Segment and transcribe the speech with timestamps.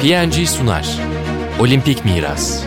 [0.00, 1.00] PNG sunar.
[1.60, 2.64] Olimpik Miras.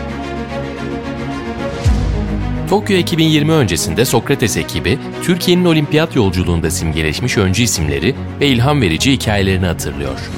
[2.68, 9.66] Tokyo 2020 öncesinde Sokrates ekibi, Türkiye'nin olimpiyat yolculuğunda simgeleşmiş öncü isimleri ve ilham verici hikayelerini
[9.66, 10.30] hatırlıyor.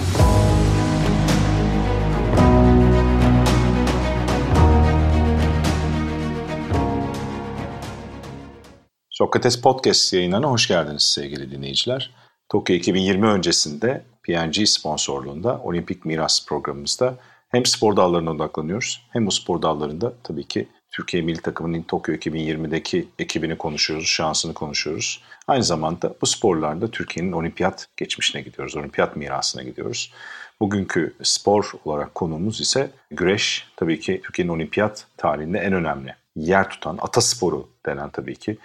[9.11, 12.11] Sokrates Podcast yayınlarına hoş geldiniz sevgili dinleyiciler.
[12.49, 17.15] Tokyo 2020 öncesinde PNG sponsorluğunda Olimpik Miras programımızda
[17.49, 23.09] hem spor dallarına odaklanıyoruz hem bu spor dallarında tabii ki Türkiye milli takımının Tokyo 2020'deki
[23.19, 25.23] ekibini konuşuyoruz, şansını konuşuyoruz.
[25.47, 30.13] Aynı zamanda bu sporlarda Türkiye'nin olimpiyat geçmişine gidiyoruz, olimpiyat mirasına gidiyoruz.
[30.61, 33.67] Bugünkü spor olarak konumuz ise güreş.
[33.77, 38.59] Tabii ki Türkiye'nin olimpiyat tarihinde en önemli yer tutan atasporu denen tabii ki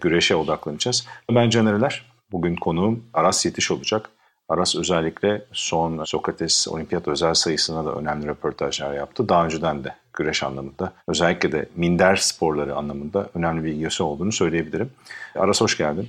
[0.00, 1.06] güreşe odaklanacağız.
[1.30, 4.10] Ben Caner Bugün konuğum Aras Yetiş olacak.
[4.48, 9.28] Aras özellikle son Sokrates Olimpiyat özel sayısına da önemli röportajlar yaptı.
[9.28, 14.92] Daha önceden de güreş anlamında, özellikle de minder sporları anlamında önemli bir ilgisi olduğunu söyleyebilirim.
[15.34, 16.08] Aras hoş geldin.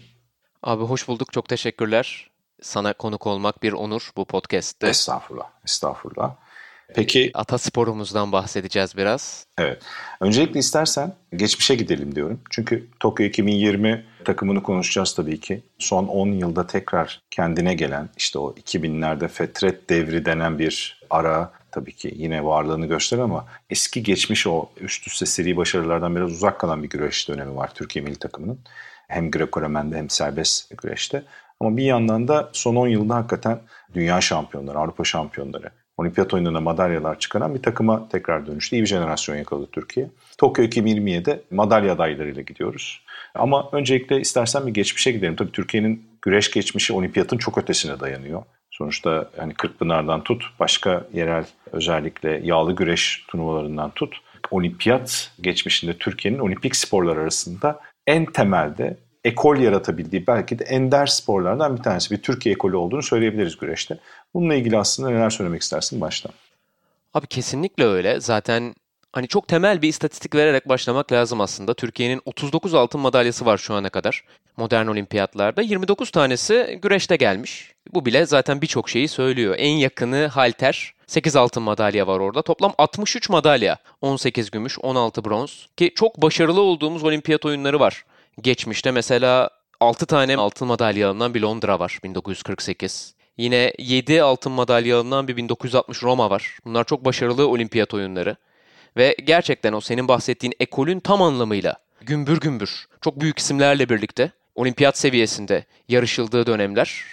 [0.64, 1.34] Abi hoş bulduk.
[1.34, 2.30] Çok teşekkürler.
[2.62, 4.88] Sana konuk olmak bir onur bu podcast'te.
[4.88, 6.36] Estağfurullah, estağfurullah.
[6.96, 9.46] Peki atasporumuzdan bahsedeceğiz biraz.
[9.58, 9.84] Evet.
[10.20, 12.42] Öncelikle istersen geçmişe gidelim diyorum.
[12.50, 15.64] Çünkü Tokyo 2020 takımını konuşacağız tabii ki.
[15.80, 21.96] Son 10 yılda tekrar kendine gelen işte o 2000'lerde fetret devri denen bir ara tabii
[21.96, 26.84] ki yine varlığını gösterir ama eski geçmiş o üst üste seri başarılardan biraz uzak kalan
[26.84, 28.60] bir güreş dönemi var Türkiye milli takımının.
[29.08, 31.24] Hem Greco-Romen'de hem serbest güreşte.
[31.60, 33.60] Ama bir yandan da son 10 yılda hakikaten
[33.94, 38.76] dünya şampiyonları, Avrupa şampiyonları, olimpiyat oyunlarına madalyalar çıkaran bir takıma tekrar dönüştü.
[38.76, 40.10] İyi bir jenerasyon yakaladı Türkiye.
[40.38, 43.02] Tokyo 2020'ye madalya adaylarıyla gidiyoruz.
[43.40, 45.36] Ama öncelikle istersen bir geçmişe gidelim.
[45.36, 48.44] Tabii Türkiye'nin güreş geçmişi olimpiyatın çok ötesine dayanıyor.
[48.72, 54.18] Sonuçta hani Kırkpınar'dan tut, başka yerel özellikle yağlı güreş turnuvalarından tut.
[54.52, 61.84] Olimpiyat geçmişinde Türkiye'nin olimpik sporlar arasında en temelde ekol yaratabildiği belki de ender sporlardan bir
[61.84, 62.12] tanesi.
[62.16, 63.98] Bir Türkiye ekolü olduğunu söyleyebiliriz güreşte.
[64.34, 66.32] Bununla ilgili aslında neler söylemek istersin baştan?
[67.14, 68.20] Abi kesinlikle öyle.
[68.20, 68.76] Zaten
[69.12, 71.74] hani çok temel bir istatistik vererek başlamak lazım aslında.
[71.74, 74.24] Türkiye'nin 39 altın madalyası var şu ana kadar
[74.58, 75.62] modern olimpiyatlarda.
[75.62, 77.72] 29 tanesi güreşte gelmiş.
[77.94, 79.56] Bu bile zaten birçok şeyi söylüyor.
[79.58, 80.94] En yakını halter.
[81.08, 82.42] 8 altın madalya var orada.
[82.42, 83.78] Toplam 63 madalya.
[84.02, 85.68] 18 gümüş, 16 bronz.
[85.78, 88.06] Ki çok başarılı olduğumuz olimpiyat oyunları var.
[88.42, 93.16] Geçmişte mesela 6 tane altın madalya alınan bir Londra var 1948.
[93.38, 96.58] Yine 7 altın madalya alınan bir 1960 Roma var.
[96.66, 98.36] Bunlar çok başarılı olimpiyat oyunları.
[98.98, 104.98] Ve gerçekten o senin bahsettiğin ekolün tam anlamıyla gümbür gümbür çok büyük isimlerle birlikte olimpiyat
[104.98, 107.04] seviyesinde yarışıldığı dönemler.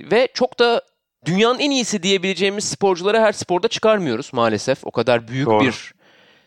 [0.00, 0.82] Ve çok da
[1.24, 4.86] dünyanın en iyisi diyebileceğimiz sporcuları her sporda çıkarmıyoruz maalesef.
[4.86, 5.64] O kadar büyük Doğru.
[5.64, 5.94] bir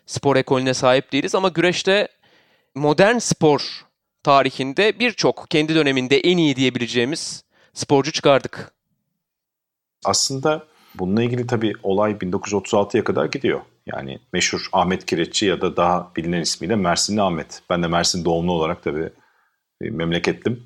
[0.06, 2.08] spor ekolüne sahip değiliz ama güreşte
[2.76, 3.86] modern spor
[4.24, 7.44] tarihinde birçok kendi döneminde en iyi diyebileceğimiz
[7.74, 8.72] sporcu çıkardık.
[10.06, 13.62] Aslında bununla ilgili tabii olay 1936'ya kadar gidiyor.
[13.86, 17.62] Yani meşhur Ahmet Kireççi ya da daha bilinen ismiyle Mersinli Ahmet.
[17.70, 19.10] Ben de Mersin doğumlu olarak tabii
[19.82, 20.64] memlekettim.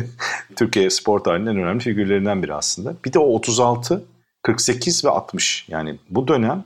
[0.56, 2.94] Türkiye spor tarihinin en önemli figürlerinden biri aslında.
[3.04, 4.04] Bir de o 36,
[4.42, 6.64] 48 ve 60 yani bu dönem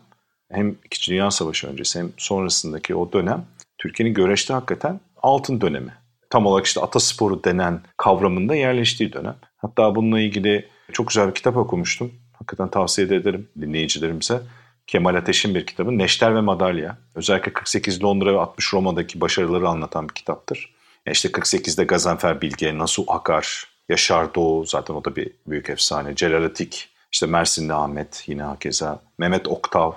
[0.52, 3.44] hem İkinci Dünya Savaşı öncesi hem sonrasındaki o dönem
[3.78, 5.92] Türkiye'nin göreçte hakikaten altın dönemi
[6.30, 9.36] tam olarak işte atasporu denen kavramında yerleştiği dönem.
[9.56, 12.12] Hatta bununla ilgili çok güzel bir kitap okumuştum.
[12.32, 14.40] Hakikaten tavsiye ederim dinleyicilerimize.
[14.88, 16.98] Kemal Ateş'in bir kitabı Neşter ve Madalya.
[17.14, 20.74] Özellikle 48 Londra ve 60 Roma'daki başarıları anlatan bir kitaptır.
[21.06, 26.14] Yani işte 48'de Gazanfer Bilge, Nasuh Akar, Yaşar Doğu zaten o da bir büyük efsane.
[26.14, 29.92] Celal Atik, işte Mersinli Ahmet yine hakeza, Mehmet Oktav.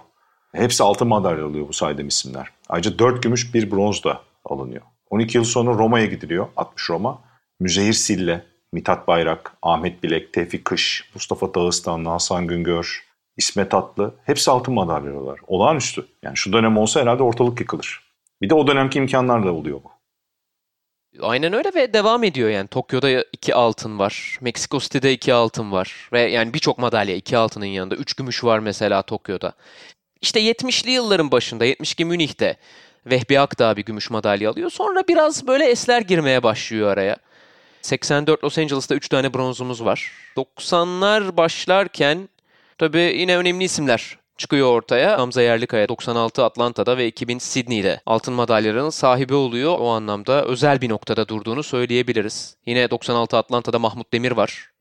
[0.55, 2.47] Hepsi altın madalya alıyor bu saydığım isimler.
[2.69, 4.81] Ayrıca 4 gümüş bir bronz da alınıyor.
[5.09, 7.21] 12 yıl sonra Roma'ya gidiliyor, 60 Roma.
[7.59, 14.51] Müzehir Sille, Mithat Bayrak, Ahmet Bilek, Tevfik Kış, Mustafa Dağıstanlı, Hasan Güngör, İsmet Atlı hepsi
[14.51, 15.39] altın madalyalar.
[15.47, 16.05] Olağanüstü.
[16.23, 18.11] Yani şu dönem olsa herhalde ortalık yıkılır.
[18.41, 19.91] Bir de o dönemki imkanlarla oluyor bu.
[21.21, 22.67] Aynen öyle ve devam ediyor yani.
[22.67, 24.37] Tokyo'da iki altın var.
[24.41, 26.09] Meksiko City'de iki altın var.
[26.13, 27.95] Ve yani birçok madalya iki altının yanında.
[27.95, 29.53] Üç gümüş var mesela Tokyo'da.
[30.21, 32.57] İşte 70'li yılların başında 72 Münih'te
[33.05, 34.69] Vehbi Akdağ bir gümüş madalya alıyor.
[34.69, 37.17] Sonra biraz böyle esler girmeye başlıyor araya.
[37.81, 40.11] 84 Los Angeles'ta 3 tane bronzumuz var.
[40.37, 42.29] 90'lar başlarken
[42.81, 45.19] tabii yine önemli isimler çıkıyor ortaya.
[45.19, 49.75] Hamza Yerlikaya 96 Atlanta'da ve 2000 Sydney'de altın madalyaların sahibi oluyor.
[49.79, 52.57] O anlamda özel bir noktada durduğunu söyleyebiliriz.
[52.65, 54.71] Yine 96 Atlanta'da Mahmut Demir var.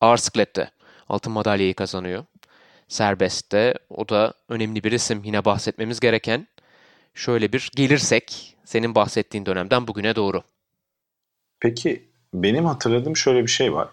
[0.00, 0.70] Ağır siklette
[1.08, 2.24] altın madalyayı kazanıyor.
[2.88, 3.74] serbestte.
[3.90, 6.48] O da önemli bir isim yine bahsetmemiz gereken.
[7.14, 10.42] Şöyle bir gelirsek senin bahsettiğin dönemden bugüne doğru.
[11.60, 13.88] Peki benim hatırladığım şöyle bir şey var.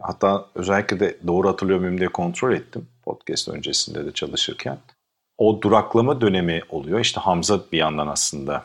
[0.00, 4.78] Hatta özellikle de doğru hatırlıyor muyum diye kontrol ettim podcast öncesinde de çalışırken.
[5.38, 7.00] O duraklama dönemi oluyor.
[7.00, 8.64] İşte Hamza bir yandan aslında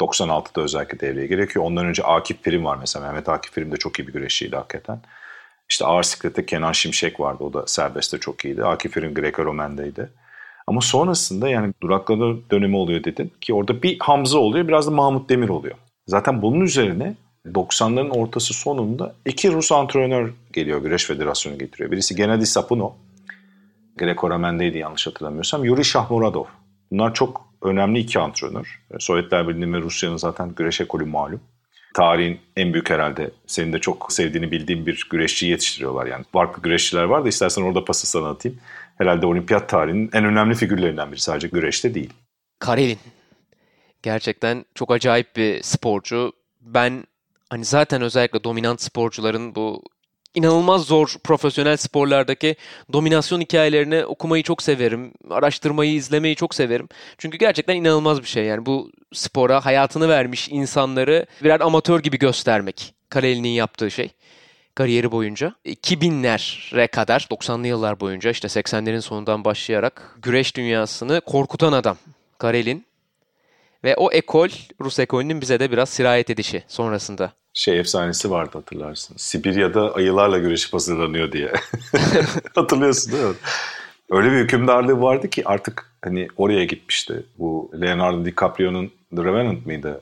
[0.00, 1.64] 96'da özellikle devreye gerekiyor.
[1.64, 3.06] Ondan önce Akif Prim var mesela.
[3.06, 5.00] Mehmet Akif Prim de çok iyi bir güreşçiydi hakikaten.
[5.70, 7.44] İşte ağır siklette Kenan Şimşek vardı.
[7.44, 8.64] O da serbestte çok iyiydi.
[8.64, 10.10] Akif Prim Greco-Romen'deydi.
[10.66, 15.30] Ama sonrasında yani duraklama dönemi oluyor dedin ki orada bir Hamza oluyor biraz da Mahmut
[15.30, 15.74] Demir oluyor.
[16.06, 17.14] Zaten bunun üzerine
[17.46, 21.90] 90'ların ortası sonunda iki Rus antrenör geliyor Güreş Federasyonu getiriyor.
[21.90, 22.96] Birisi Gennady Sapuno.
[24.00, 25.64] Greco-Romen'deydi yanlış hatırlamıyorsam.
[25.64, 26.44] Yuri Shahmuradov.
[26.90, 28.80] Bunlar çok önemli iki antrenör.
[28.98, 31.40] Sovyetler Birliği ve Rusya'nın zaten güreş ekolü malum.
[31.94, 36.06] Tarihin en büyük herhalde senin de çok sevdiğini bildiğim bir güreşçi yetiştiriyorlar.
[36.06, 38.58] Yani farklı güreşçiler var da istersen orada pası sana atayım.
[38.98, 42.12] Herhalde olimpiyat tarihinin en önemli figürlerinden biri sadece güreşte değil.
[42.58, 42.98] Karelin.
[44.02, 46.32] Gerçekten çok acayip bir sporcu.
[46.60, 47.04] Ben
[47.50, 49.82] hani zaten özellikle dominant sporcuların bu
[50.34, 52.56] inanılmaz zor profesyonel sporlardaki
[52.92, 55.12] dominasyon hikayelerini okumayı çok severim.
[55.30, 56.88] Araştırmayı, izlemeyi çok severim.
[57.18, 58.44] Çünkü gerçekten inanılmaz bir şey.
[58.44, 62.94] Yani bu spora hayatını vermiş insanları birer amatör gibi göstermek.
[63.08, 64.10] Kareli'nin yaptığı şey
[64.74, 71.96] kariyeri boyunca 2000'lere kadar 90'lı yıllar boyunca işte 80'lerin sonundan başlayarak güreş dünyasını korkutan adam
[72.38, 72.86] Karelin
[73.84, 74.48] ve o ekol
[74.80, 79.16] Rus ekolünün bize de biraz sirayet edişi sonrasında şey efsanesi vardı hatırlarsın.
[79.18, 81.52] Sibirya'da ayılarla güreşip hazırlanıyor diye.
[82.54, 83.34] Hatırlıyorsun değil mi?
[84.10, 87.22] Öyle bir hükümdarlığı vardı ki artık hani oraya gitmişti.
[87.38, 90.00] Bu Leonardo DiCaprio'nun The Revenant mıydı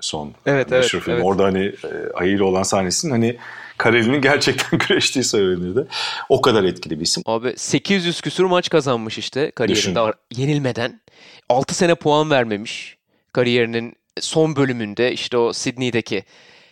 [0.00, 1.02] son evet, evet, film.
[1.08, 1.24] Evet.
[1.24, 3.36] Orada hani e, ayıyla olan sahnesinin hani
[3.78, 5.86] Kareli'nin gerçekten güreştiği söylenirdi.
[6.28, 7.22] O kadar etkili bir isim.
[7.26, 10.42] Abi 800 küsur maç kazanmış işte kariyerinde Düşün.
[10.42, 11.00] yenilmeden.
[11.48, 12.97] 6 sene puan vermemiş
[13.32, 16.24] kariyerinin son bölümünde işte o Sydney'deki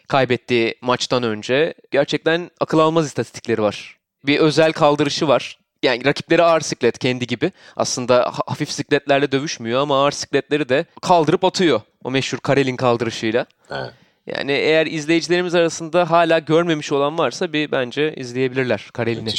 [0.09, 3.97] kaybettiği maçtan önce gerçekten akıl almaz istatistikleri var.
[4.27, 5.59] Bir özel kaldırışı var.
[5.83, 7.53] Yani rakipleri ağır siklet kendi gibi.
[7.77, 11.81] Aslında hafif sikletlerle dövüşmüyor ama ağır sikletleri de kaldırıp atıyor.
[12.05, 13.47] O meşhur Karel'in kaldırışıyla.
[13.71, 13.93] Evet.
[14.27, 19.31] Yani eğer izleyicilerimiz arasında hala görmemiş olan varsa bir bence izleyebilirler Karel'ini.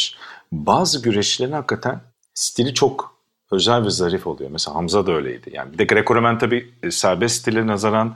[0.52, 2.02] Bazı güreşçilerin hakikaten
[2.34, 3.17] stili çok
[3.52, 4.50] özel ve zarif oluyor.
[4.52, 5.50] Mesela Hamza da öyleydi.
[5.54, 8.16] Yani bir de Greco-Romen tabii e, serbest stile nazaran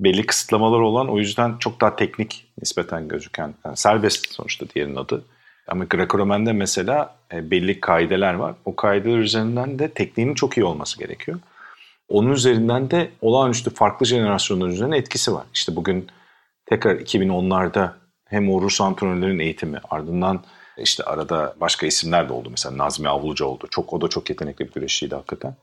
[0.00, 5.24] belli kısıtlamalar olan o yüzden çok daha teknik nispeten gözüken yani serbest sonuçta diğerinin adı.
[5.68, 8.54] Ama Greco-Romen'de mesela e, belli kaideler var.
[8.64, 11.38] O kaideler üzerinden de tekniğinin çok iyi olması gerekiyor.
[12.08, 15.44] Onun üzerinden de olağanüstü farklı jenerasyonların üzerine etkisi var.
[15.54, 16.06] İşte bugün
[16.66, 17.90] tekrar 2010'larda
[18.24, 20.44] hem o Rus antrenörlerin eğitimi ardından
[20.82, 22.48] işte arada başka isimler de oldu.
[22.50, 23.66] Mesela Nazmi Avluca oldu.
[23.70, 25.56] Çok, o da çok yetenekli bir güreşçiydi hakikaten.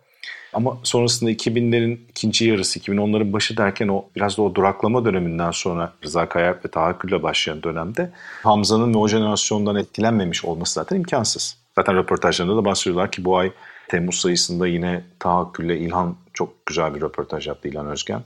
[0.54, 5.94] Ama sonrasında 2000'lerin ikinci yarısı, 2010'ların başı derken o biraz da o duraklama döneminden sonra
[6.04, 8.12] Rıza Kayalp ve tahakkülle başlayan dönemde
[8.44, 11.58] Hamza'nın ve o jenerasyondan etkilenmemiş olması zaten imkansız.
[11.76, 13.52] Zaten röportajlarında da bahsediyorlar ki bu ay
[13.88, 18.22] Temmuz sayısında yine tahakkülle İlhan çok güzel bir röportaj yaptı İlhan Özgen.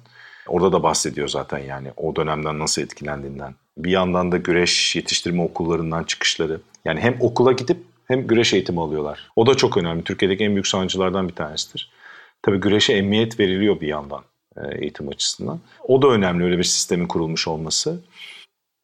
[0.48, 3.56] Orada da bahsediyor zaten yani o dönemden nasıl etkilendiğinden.
[3.80, 6.62] Bir yandan da güreş yetiştirme okullarından çıkışları.
[6.86, 9.30] Yani hem okula gidip hem güreş eğitimi alıyorlar.
[9.36, 10.04] O da çok önemli.
[10.04, 11.92] Türkiye'deki en büyük sancılardan bir tanesidir.
[12.42, 14.22] Tabii güreşe emniyet veriliyor bir yandan
[14.58, 15.60] e, eğitim açısından.
[15.88, 18.00] O da önemli öyle bir sistemin kurulmuş olması.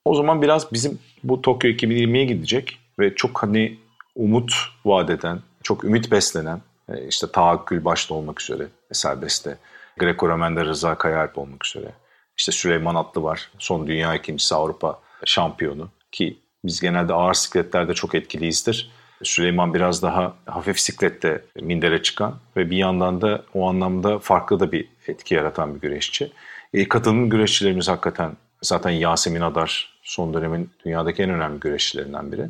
[0.06, 3.78] O zaman biraz bizim bu Tokyo 2020'ye gidecek ve çok hani
[4.16, 4.54] umut
[4.86, 9.58] vadeden, çok ümit beslenen e, işte tahakkül başta olmak üzere serbestte.
[10.00, 11.92] Greco-Romen'de Rıza Kayalp olmak üzere.
[12.38, 13.50] İşte Süleyman Atlı var.
[13.60, 15.90] Son dünya ikincisi Avrupa şampiyonu.
[16.12, 18.92] Ki biz genelde ağır sikletlerde çok etkiliyizdir.
[19.24, 24.72] Süleyman biraz daha hafif siklette mindere çıkan ve bir yandan da o anlamda farklı da
[24.72, 26.32] bir etki yaratan bir güreşçi.
[26.74, 32.50] E, kadın güreşçilerimiz hakikaten zaten Yasemin Adar son dönemin dünyadaki en önemli güreşçilerinden biri.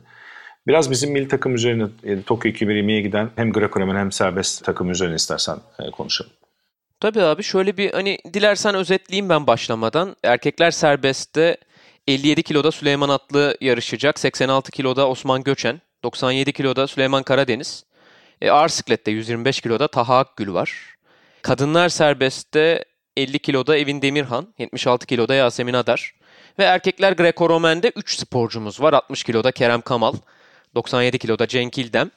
[0.67, 5.15] Biraz bizim milli takım üzerine e, Tokyo 2020'ye giden hem Greco-Romen hem serbest takım üzerine
[5.15, 6.31] istersen e, konuşalım.
[7.05, 10.15] Tabii abi şöyle bir hani dilersen özetleyeyim ben başlamadan.
[10.23, 11.57] Erkekler serbestte
[12.07, 14.19] 57 kiloda Süleyman Atlı yarışacak.
[14.19, 15.81] 86 kiloda Osman Göçen.
[16.03, 17.85] 97 kiloda Süleyman Karadeniz.
[18.41, 20.95] E, ağır siklette 125 kiloda Taha Akgül var.
[21.41, 22.85] Kadınlar serbestte
[23.17, 26.13] 50 kiloda Evin Demirhan, 76 kiloda Yasemin Adar.
[26.59, 28.93] Ve erkekler Greco-Romen'de 3 sporcumuz var.
[28.93, 30.13] 60 kiloda Kerem Kamal,
[30.75, 32.11] 97 kiloda Cenk İldem,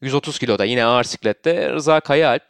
[0.00, 2.42] 130 kiloda yine ağır siklette Rıza Kayaalp.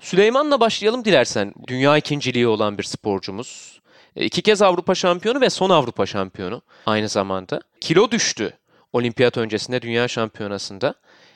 [0.00, 1.54] Süleyman'la başlayalım dilersen.
[1.66, 3.80] Dünya ikinciliği olan bir sporcumuz.
[4.16, 7.60] E, iki kez Avrupa şampiyonu ve son Avrupa şampiyonu aynı zamanda.
[7.80, 8.52] Kilo düştü
[8.92, 10.94] olimpiyat öncesinde dünya şampiyonasında.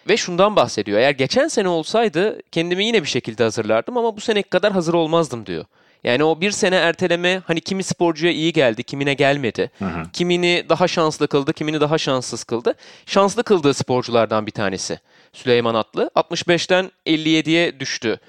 [0.08, 0.98] Ve şundan bahsediyor.
[0.98, 5.46] Eğer geçen sene olsaydı kendimi yine bir şekilde hazırlardım ama bu seneki kadar hazır olmazdım
[5.46, 5.64] diyor.
[6.04, 9.70] Yani o bir sene erteleme hani kimi sporcuya iyi geldi, kimine gelmedi.
[9.78, 10.02] Hı hı.
[10.12, 12.74] Kimini daha şanslı kıldı, kimini daha şanssız kıldı.
[13.06, 15.00] Şanslı kıldığı sporculardan bir tanesi
[15.32, 16.10] Süleyman Atlı.
[16.16, 18.20] 65'ten 57'ye düştü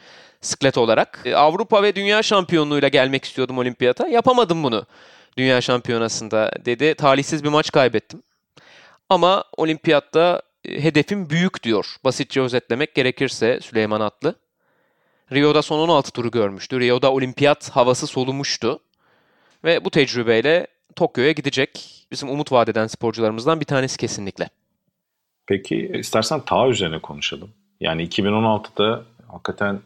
[0.42, 1.22] sklet olarak.
[1.25, 4.08] E, Avrupa ve Dünya şampiyonluğuyla gelmek istiyordum olimpiyata.
[4.08, 4.86] Yapamadım bunu
[5.38, 6.96] Dünya şampiyonasında dedi.
[6.96, 8.24] Talihsiz bir maç kaybettim.
[9.10, 11.96] Ama olimpiyatta e, hedefim büyük diyor.
[12.03, 14.36] Basitçe özetlemek gerekirse Süleyman Atlı.
[15.34, 16.80] Rio'da son 16 turu görmüştü.
[16.80, 18.80] Rio'da olimpiyat havası solumuştu.
[19.63, 22.06] Ve bu tecrübeyle Tokyo'ya gidecek.
[22.12, 24.50] Bizim umut vadeden sporcularımızdan bir tanesi kesinlikle.
[25.48, 27.50] Peki istersen ta üzerine konuşalım.
[27.80, 29.80] Yani 2016'da hakikaten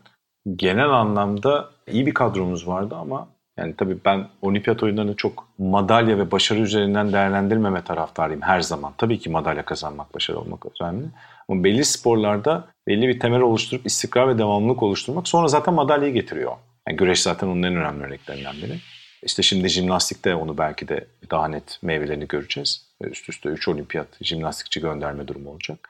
[0.55, 3.27] genel anlamda iyi bir kadromuz vardı ama
[3.57, 8.93] yani tabii ben olimpiyat oyunlarını çok madalya ve başarı üzerinden değerlendirmeme taraftarıyım her zaman.
[8.97, 11.05] Tabii ki madalya kazanmak, başarı olmak önemli.
[11.49, 16.51] Ama belli sporlarda belli bir temel oluşturup istikrar ve devamlılık oluşturmak sonra zaten madalyayı getiriyor.
[16.87, 18.79] Yani güreş zaten onun en önemli örneklerinden biri.
[19.23, 22.87] İşte şimdi jimnastikte onu belki de daha net meyvelerini göreceğiz.
[23.01, 25.89] Üst üste 3 olimpiyat jimnastikçi gönderme durumu olacak.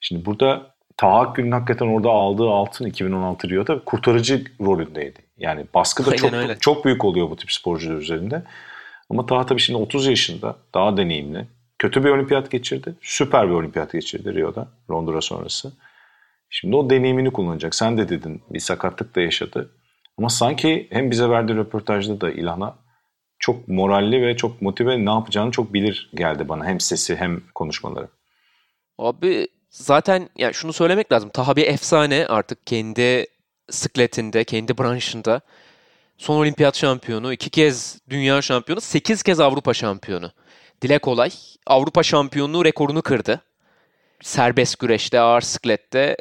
[0.00, 5.25] Şimdi burada Taha Akgül'ün hakikaten orada aldığı altın 2016 Rio'da kurtarıcı rolündeydi.
[5.38, 6.58] Yani baskı da çok öyle.
[6.58, 8.42] çok büyük oluyor bu tip sporcular üzerinde.
[9.10, 11.46] Ama Taha tabii şimdi 30 yaşında, daha deneyimli.
[11.78, 12.94] Kötü bir olimpiyat geçirdi.
[13.00, 15.72] Süper bir olimpiyat geçirdi Rio'da, Londra sonrası.
[16.50, 17.74] Şimdi o deneyimini kullanacak.
[17.74, 19.70] Sen de dedin bir sakatlık da yaşadı.
[20.18, 22.76] Ama sanki hem bize verdiği röportajda da İlhan'a
[23.38, 26.64] çok moralli ve çok motive ne yapacağını çok bilir geldi bana.
[26.64, 28.08] Hem sesi hem konuşmaları.
[28.98, 31.30] Abi zaten yani şunu söylemek lazım.
[31.30, 33.26] Taha bir efsane artık kendi
[33.70, 35.40] sıkletinde, kendi branşında.
[36.18, 40.32] Son olimpiyat şampiyonu, iki kez dünya şampiyonu, sekiz kez Avrupa şampiyonu.
[40.82, 41.30] Dile kolay.
[41.66, 43.42] Avrupa şampiyonluğu rekorunu kırdı.
[44.22, 46.16] Serbest güreşte, ağır siklette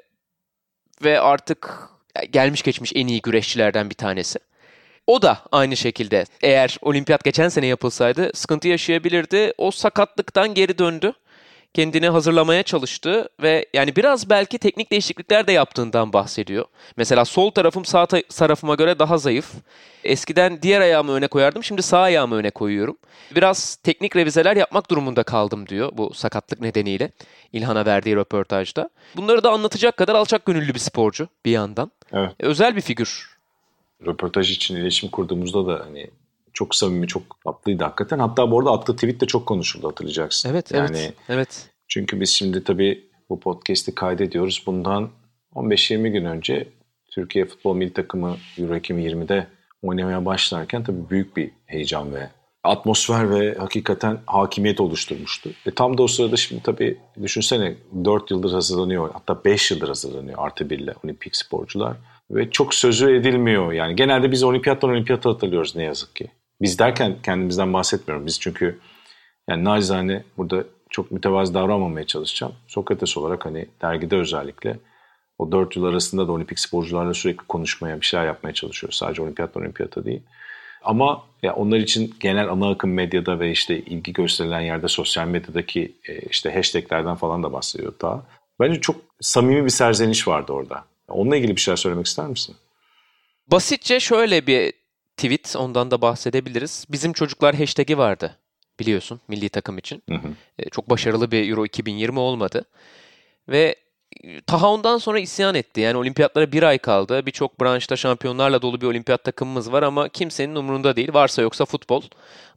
[1.04, 1.90] ve artık
[2.30, 4.40] gelmiş geçmiş en iyi güreşçilerden bir tanesi.
[5.08, 9.54] O da aynı şekilde eğer olimpiyat geçen sene yapılsaydı sıkıntı yaşayabilirdi.
[9.58, 11.14] O sakatlıktan geri döndü
[11.75, 16.65] kendini hazırlamaya çalıştı ve yani biraz belki teknik değişiklikler de yaptığından bahsediyor.
[16.98, 19.51] Mesela sol tarafım sağ tarafıma göre daha zayıf.
[20.03, 22.98] Eskiden diğer ayağımı öne koyardım, şimdi sağ ayağımı öne koyuyorum.
[23.36, 27.12] Biraz teknik revizeler yapmak durumunda kaldım diyor bu sakatlık nedeniyle
[27.53, 28.89] İlhan'a verdiği röportajda.
[29.15, 31.91] Bunları da anlatacak kadar alçak gönüllü bir sporcu bir yandan.
[32.13, 32.32] Evet.
[32.39, 33.38] Özel bir figür.
[34.05, 36.10] Röportaj için iletişim kurduğumuzda da hani
[36.55, 38.19] çok samimi, çok tatlıydı hakikaten.
[38.19, 40.50] Hatta bu arada attığı tweet de çok konuşuldu hatırlayacaksın.
[40.50, 41.13] Evet, yani, evet.
[41.29, 41.69] evet.
[41.88, 44.63] Çünkü biz şimdi tabii bu podcast'i kaydediyoruz.
[44.65, 45.09] Bundan
[45.55, 46.67] 15-20 gün önce
[47.12, 49.47] Türkiye Futbol Milli Takımı Euro 2020'de
[49.81, 52.29] oynamaya başlarken tabii büyük bir heyecan ve
[52.63, 55.50] atmosfer ve hakikaten hakimiyet oluşturmuştu.
[55.65, 60.38] E tam da o sırada şimdi tabii düşünsene 4 yıldır hazırlanıyor hatta 5 yıldır hazırlanıyor
[60.41, 61.97] artı birle olimpik sporcular.
[62.31, 63.95] Ve çok sözü edilmiyor yani.
[63.95, 66.31] Genelde biz olimpiyattan olimpiyata hatırlıyoruz ne yazık ki.
[66.65, 68.25] Biz derken kendimizden bahsetmiyorum.
[68.25, 68.79] Biz çünkü
[69.50, 72.53] yani nacizane burada çok mütevazı davranmamaya çalışacağım.
[72.67, 74.79] Sokrates olarak hani dergide özellikle
[75.39, 78.98] o dört yıl arasında da olimpik sporcularla sürekli konuşmaya, bir şeyler yapmaya çalışıyoruz.
[78.98, 80.22] Sadece olimpiyat olimpiyata değil.
[80.84, 85.95] Ama ya onlar için genel ana akım medyada ve işte ilgi gösterilen yerde sosyal medyadaki
[86.07, 88.24] e, işte hashtaglerden falan da bahsediyor daha.
[88.60, 90.86] Bence çok samimi bir serzeniş vardı orada.
[91.07, 92.55] Onunla ilgili bir şeyler söylemek ister misin?
[93.51, 94.74] Basitçe şöyle bir
[95.17, 96.86] tweet ondan da bahsedebiliriz.
[96.89, 98.38] Bizim çocuklar hashtag'i vardı
[98.79, 100.03] biliyorsun milli takım için.
[100.10, 100.27] Hı hı.
[100.60, 102.65] E, çok başarılı bir Euro 2020 olmadı.
[103.50, 103.75] Ve
[104.24, 105.81] e, Taha ondan sonra isyan etti.
[105.81, 107.25] Yani olimpiyatlara bir ay kaldı.
[107.25, 111.13] Birçok branşta şampiyonlarla dolu bir olimpiyat takımımız var ama kimsenin umurunda değil.
[111.13, 112.01] Varsa yoksa futbol.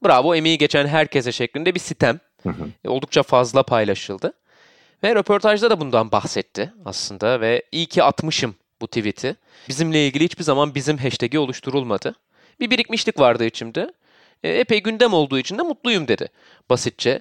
[0.05, 2.21] Bravo emeği geçen herkese şeklinde bir sitem.
[2.43, 2.69] Hı hı.
[2.85, 4.33] E, oldukça fazla paylaşıldı.
[5.05, 9.37] Ve röportajda da bundan bahsetti aslında ve iyi ki atmışım bu tweet'i.
[9.69, 12.15] Bizimle ilgili hiçbir zaman bizim hashtag'i oluşturulmadı.
[12.61, 13.93] Bir birikmişlik vardı içimde.
[14.43, 16.29] E, epey gündem olduğu için de mutluyum dedi.
[16.71, 17.21] Basitçe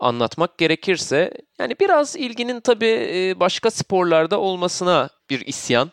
[0.00, 5.92] anlatmak gerekirse yani biraz ilginin tabii e, başka sporlarda olmasına bir isyan.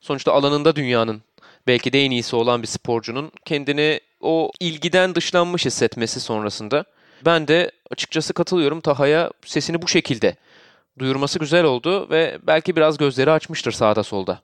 [0.00, 1.22] Sonuçta alanında dünyanın
[1.66, 6.84] belki de en iyisi olan bir sporcunun kendini o ilgiden dışlanmış hissetmesi sonrasında
[7.24, 10.36] ben de açıkçası katılıyorum Taha'ya sesini bu şekilde
[10.98, 14.42] duyurması güzel oldu ve belki biraz gözleri açmıştır sağda solda.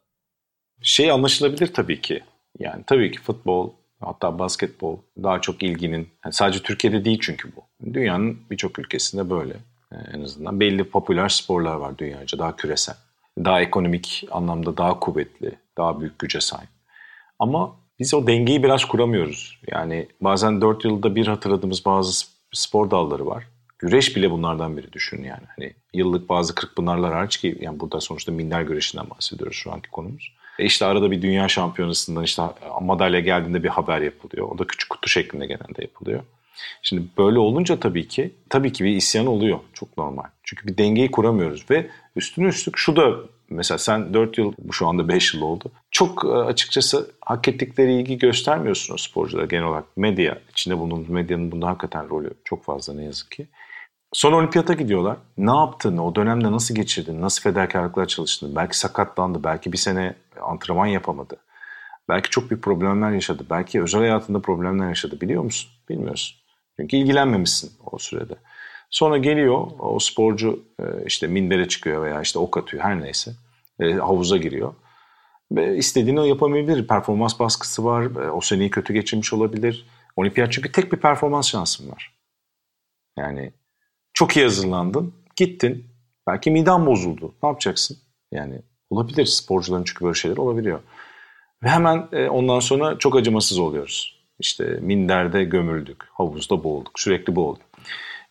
[0.83, 2.23] Şey anlaşılabilir tabii ki.
[2.59, 3.71] Yani tabii ki futbol
[4.01, 7.93] hatta basketbol daha çok ilginin yani sadece Türkiye'de değil çünkü bu.
[7.95, 9.55] Dünyanın birçok ülkesinde böyle
[9.93, 12.97] e, en azından belli popüler sporlar var dünyaca daha küresel.
[13.39, 16.69] Daha ekonomik anlamda daha kuvvetli, daha büyük güce sahip.
[17.39, 19.61] Ama biz o dengeyi biraz kuramıyoruz.
[19.71, 23.47] Yani bazen 4 yılda bir hatırladığımız bazı spor dalları var
[23.85, 25.43] Güreş bile bunlardan biri düşün yani.
[25.57, 29.91] Hani yıllık bazı kırk pınarlar hariç ki yani burada sonuçta minder güreşinden bahsediyoruz şu anki
[29.91, 30.33] konumuz.
[30.59, 32.43] E işte arada bir dünya şampiyonasından işte
[32.81, 34.49] madalya geldiğinde bir haber yapılıyor.
[34.51, 36.21] O da küçük kutu şeklinde genelde yapılıyor.
[36.83, 39.59] Şimdi böyle olunca tabii ki tabii ki bir isyan oluyor.
[39.73, 40.25] Çok normal.
[40.43, 43.15] Çünkü bir dengeyi kuramıyoruz ve üstüne üstlük şu da
[43.51, 45.65] mesela sen 4 yıl şu anda 5 yıl oldu.
[45.91, 49.97] Çok e, açıkçası hak ettikleri ilgi göstermiyorsun o sporculara genel olarak.
[49.97, 53.47] Medya, içinde bulunduğumuz medyanın bunda hakikaten rolü çok fazla ne yazık ki.
[54.14, 55.16] Sonra olimpiyata gidiyorlar.
[55.38, 55.99] Ne yaptın?
[55.99, 57.21] O dönemde nasıl geçirdin?
[57.21, 58.56] Nasıl fedakarlıklar çalıştın?
[58.56, 59.44] Belki sakatlandı.
[59.44, 61.37] Belki bir sene antrenman yapamadı.
[62.09, 63.47] Belki çok büyük problemler yaşadı.
[63.50, 65.21] Belki özel hayatında problemler yaşadı.
[65.21, 65.71] Biliyor musun?
[65.88, 66.37] Bilmiyorsun.
[66.76, 68.35] Çünkü ilgilenmemişsin o sürede.
[68.90, 73.33] Sonra geliyor o sporcu e, işte mindere çıkıyor veya işte ok atıyor her neyse.
[73.80, 74.75] E, havuza giriyor.
[75.52, 76.87] Ve istediğini yapamayabilir.
[76.87, 78.02] Performans baskısı var.
[78.04, 79.87] E, o seneyi kötü geçirmiş olabilir.
[80.16, 82.14] Olimpiyat çünkü tek bir performans şansın var.
[83.18, 83.52] Yani
[84.14, 85.14] çok iyi hazırlandın.
[85.37, 85.87] Gittin.
[86.26, 87.35] Belki miden bozuldu.
[87.42, 87.97] Ne yapacaksın?
[88.33, 89.26] Yani olabilir.
[89.26, 90.80] Sporcuların çünkü böyle şeyler olabiliyor.
[91.62, 94.25] Ve hemen ondan sonra çok acımasız oluyoruz.
[94.38, 97.62] İşte minderde gömüldük, havuzda boğulduk, sürekli boğulduk.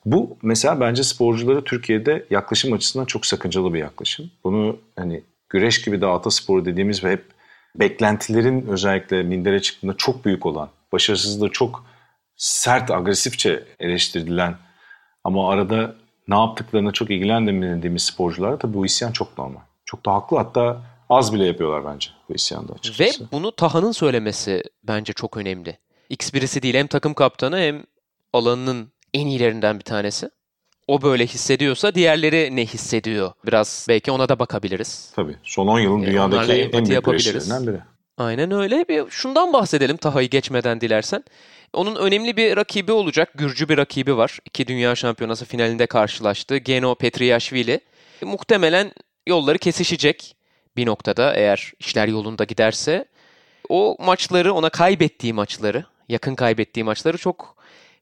[0.05, 4.31] Bu mesela bence sporcuları Türkiye'de yaklaşım açısından çok sakıncalı bir yaklaşım.
[4.43, 7.25] Bunu hani güreş gibi de atasporu dediğimiz ve hep
[7.75, 11.85] beklentilerin özellikle mindere çıktığında çok büyük olan, başarısızlığı çok
[12.35, 14.55] sert, agresifçe eleştirilen
[15.23, 15.95] ama arada
[16.27, 19.61] ne yaptıklarına çok ilgilenmediğimiz sporculara da bu isyan çok normal.
[19.85, 23.23] Çok da haklı hatta az bile yapıyorlar bence bu isyanda açıkçası.
[23.23, 25.77] Ve bunu Taha'nın söylemesi bence çok önemli.
[26.09, 27.83] X birisi değil hem takım kaptanı hem
[28.33, 30.29] alanının en iyilerinden bir tanesi.
[30.87, 33.31] O böyle hissediyorsa diğerleri ne hissediyor?
[33.45, 35.11] Biraz belki ona da bakabiliriz.
[35.15, 35.35] Tabii.
[35.43, 37.79] Son 10 yılın dünyadaki en büyük güreşlerinden biri.
[38.17, 38.85] Aynen öyle.
[38.89, 41.23] Bir şundan bahsedelim Taha'yı geçmeden dilersen.
[41.73, 43.29] Onun önemli bir rakibi olacak.
[43.35, 44.39] Gürcü bir rakibi var.
[44.45, 46.57] İki Dünya Şampiyonası finalinde karşılaştı.
[46.57, 47.79] Geno Petriashvili.
[48.21, 48.91] Muhtemelen
[49.27, 50.35] yolları kesişecek
[50.77, 53.05] bir noktada eğer işler yolunda giderse.
[53.69, 57.55] O maçları, ona kaybettiği maçları yakın kaybettiği maçları çok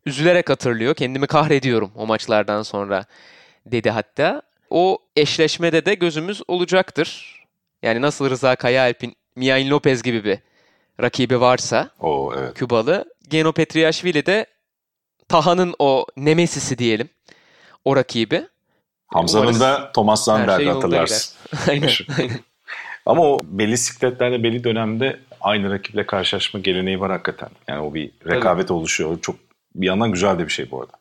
[0.05, 0.95] üzülerek hatırlıyor.
[0.95, 3.05] Kendimi kahrediyorum o maçlardan sonra
[3.65, 4.41] dedi hatta.
[4.69, 7.41] O eşleşmede de gözümüz olacaktır.
[7.83, 10.37] Yani nasıl Rıza Kayaalp'in Miain Lopez gibi bir
[11.01, 12.53] rakibi varsa o evet.
[12.53, 13.05] Kübalı.
[13.29, 14.45] Geno Petriashvili de
[15.29, 17.09] Taha'nın o nemesisi diyelim.
[17.85, 18.47] O rakibi.
[19.07, 21.35] Hamza'nın da Thomas Zandberg şey hatırlarsın.
[21.69, 21.89] aynen,
[22.19, 22.39] aynen.
[23.05, 27.49] Ama o belli sikletlerde belli dönemde aynı rakiple karşılaşma geleneği var hakikaten.
[27.67, 28.77] Yani o bir rekabet Tabii.
[28.77, 29.21] oluşuyor.
[29.21, 29.35] Çok
[29.75, 30.91] bir yandan güzel de bir şey bu arada.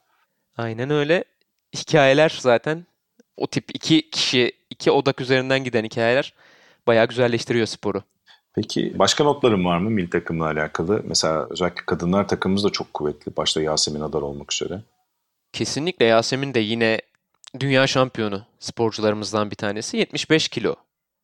[0.57, 1.25] Aynen öyle.
[1.77, 2.87] Hikayeler zaten
[3.37, 6.33] o tip iki kişi, iki odak üzerinden giden hikayeler
[6.87, 8.03] bayağı güzelleştiriyor sporu.
[8.55, 11.03] Peki başka notların var mı milli takımla alakalı?
[11.05, 13.37] Mesela özellikle kadınlar takımımız da çok kuvvetli.
[13.37, 14.83] Başta Yasemin Adar olmak üzere.
[15.53, 17.01] Kesinlikle Yasemin de yine
[17.61, 19.97] dünya şampiyonu sporcularımızdan bir tanesi.
[19.97, 20.75] 75 kilo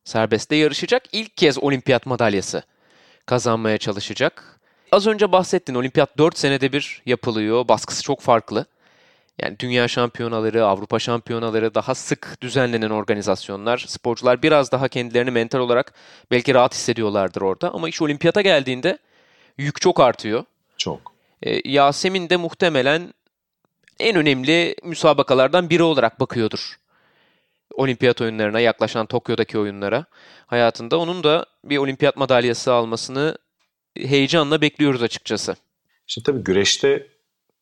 [0.03, 1.03] serbestte yarışacak.
[1.11, 2.63] İlk kez olimpiyat madalyası
[3.25, 4.59] kazanmaya çalışacak.
[4.91, 7.67] Az önce bahsettin olimpiyat 4 senede bir yapılıyor.
[7.67, 8.65] Baskısı çok farklı.
[9.41, 13.77] Yani dünya şampiyonaları, Avrupa şampiyonaları daha sık düzenlenen organizasyonlar.
[13.87, 15.93] Sporcular biraz daha kendilerini mental olarak
[16.31, 17.73] belki rahat hissediyorlardır orada.
[17.73, 18.97] Ama iş olimpiyata geldiğinde
[19.57, 20.43] yük çok artıyor.
[20.77, 21.13] Çok.
[21.43, 23.13] Ee, Yasemin de muhtemelen
[23.99, 26.77] en önemli müsabakalardan biri olarak bakıyordur
[27.77, 30.05] olimpiyat oyunlarına, yaklaşan Tokyo'daki oyunlara
[30.47, 30.97] hayatında.
[30.97, 33.37] Onun da bir olimpiyat madalyası almasını
[33.97, 35.55] heyecanla bekliyoruz açıkçası.
[36.07, 37.07] Şimdi tabii güreşte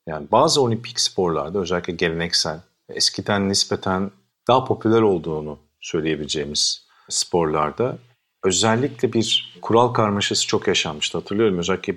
[0.08, 4.12] yani bazı olimpik sporlarda özellikle geleneksel, eskiden nispeten
[4.48, 7.98] daha popüler olduğunu söyleyebileceğimiz sporlarda
[8.44, 11.18] özellikle bir kural karmaşası çok yaşanmıştı.
[11.18, 11.96] Hatırlıyorum özellikle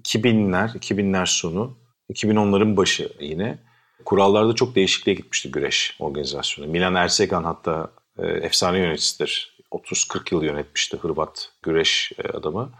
[0.00, 1.76] 2000'ler, 2000'ler sonu,
[2.12, 3.58] 2010'ların başı yine
[4.04, 6.70] kurallarda çok değişikliğe gitmişti güreş organizasyonu.
[6.70, 9.56] Milan Ersegan hatta e, efsane yöneticisidir.
[9.72, 12.72] 30-40 yıl yönetmişti Hırvat güreş e, adamı.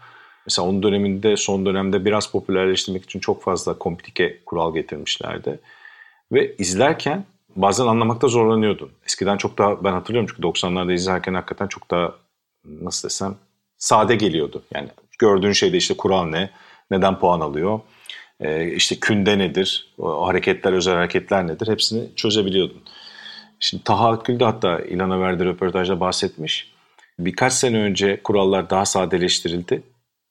[0.47, 5.59] Mesela onun döneminde son dönemde biraz popülerleştirmek için çok fazla komplike kural getirmişlerdi.
[6.31, 8.91] Ve izlerken bazen anlamakta zorlanıyordun.
[9.05, 12.13] Eskiden çok daha ben hatırlıyorum çünkü 90'larda izlerken hakikaten çok daha
[12.65, 13.35] nasıl desem
[13.77, 14.63] sade geliyordu.
[14.73, 14.87] Yani
[15.19, 16.49] gördüğün şeyde işte kural ne,
[16.91, 17.79] neden puan alıyor,
[18.39, 22.81] e, işte künde nedir, o hareketler, özel hareketler nedir hepsini çözebiliyordun.
[23.59, 26.71] Şimdi Taha Akgül de hatta İlhan'a verdiği röportajda bahsetmiş.
[27.19, 29.83] Birkaç sene önce kurallar daha sadeleştirildi.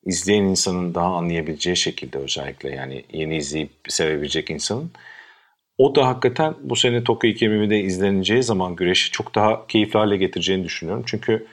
[0.07, 4.91] İzleyen insanın daha anlayabileceği şekilde özellikle yani yeni izleyip sevebilecek insanın.
[5.79, 10.65] O da hakikaten bu sene Tokyo 2020'de izleneceği zaman güreşi çok daha keyifli hale getireceğini
[10.65, 11.05] düşünüyorum.
[11.07, 11.47] Çünkü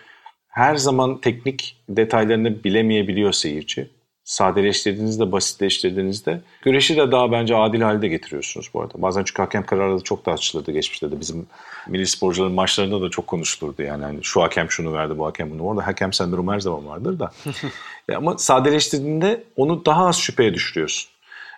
[0.48, 3.90] her zaman teknik detaylarını bilemeyebiliyor seyirci.
[4.24, 8.94] Sadeleştirdiğinizde, basitleştirdiğinizde güreşi de daha bence adil halde getiriyorsunuz bu arada.
[8.96, 11.20] Bazen çünkü hakem kararları çok tartışılırdı geçmişte de.
[11.20, 11.48] Bizim
[11.88, 14.04] milli sporcuların maçlarında da çok konuşulurdu yani.
[14.04, 15.64] yani şu hakem şunu verdi, bu hakem bunu.
[15.64, 17.32] Orada hakem sendromu her zaman vardır da.
[18.16, 21.10] Ama sadeleştirdiğinde onu daha az şüpheye düşürüyorsun.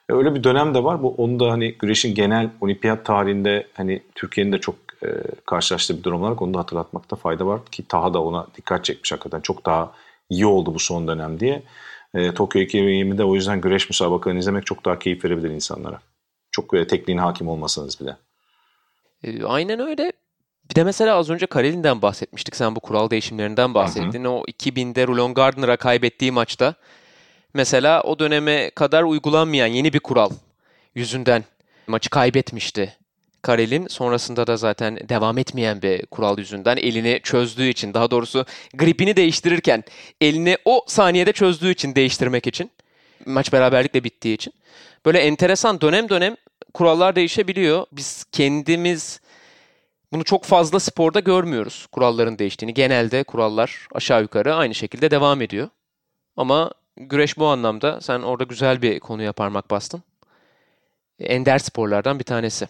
[0.09, 1.03] E, öyle bir dönem de var.
[1.03, 5.07] Bu onu da hani güreşin genel olimpiyat tarihinde hani Türkiye'nin de çok e,
[5.45, 9.11] karşılaştığı bir durum olarak onu da hatırlatmakta fayda var ki Taha da ona dikkat çekmiş
[9.11, 9.41] hakikaten.
[9.41, 9.91] Çok daha
[10.29, 11.63] iyi oldu bu son dönem diye.
[12.15, 15.99] E, Tokyo 2020'de o yüzden güreş müsabakalarını izlemek çok daha keyif verebilir insanlara.
[16.51, 18.17] Çok böyle tekniğine hakim olmasanız bile.
[19.23, 20.11] E, aynen öyle.
[20.69, 22.55] Bir de mesela az önce Karelin'den bahsetmiştik.
[22.55, 24.23] Sen bu kural değişimlerinden bahsettin.
[24.23, 24.31] Hı hı.
[24.31, 26.75] O 2000'de Rulon Gardner'a kaybettiği maçta
[27.53, 30.29] mesela o döneme kadar uygulanmayan yeni bir kural
[30.95, 31.43] yüzünden
[31.87, 32.97] maçı kaybetmişti.
[33.45, 39.15] Karel'in sonrasında da zaten devam etmeyen bir kural yüzünden elini çözdüğü için daha doğrusu gripini
[39.15, 39.83] değiştirirken
[40.21, 42.71] elini o saniyede çözdüğü için değiştirmek için
[43.25, 44.53] maç beraberlikle bittiği için
[45.05, 46.35] böyle enteresan dönem dönem
[46.73, 47.85] kurallar değişebiliyor.
[47.91, 49.19] Biz kendimiz
[50.13, 52.73] bunu çok fazla sporda görmüyoruz kuralların değiştiğini.
[52.73, 55.69] Genelde kurallar aşağı yukarı aynı şekilde devam ediyor.
[56.37, 60.03] Ama güreş bu anlamda sen orada güzel bir konuya parmak bastın.
[61.19, 62.67] Ender sporlardan bir tanesi.